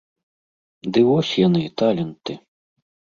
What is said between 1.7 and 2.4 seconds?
таленты!